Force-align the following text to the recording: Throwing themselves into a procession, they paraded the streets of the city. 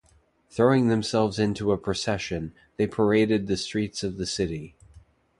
Throwing 0.49 0.87
themselves 0.87 1.37
into 1.37 1.71
a 1.71 1.77
procession, 1.77 2.55
they 2.77 2.87
paraded 2.87 3.45
the 3.45 3.55
streets 3.55 4.01
of 4.03 4.17
the 4.17 4.25
city. 4.25 4.73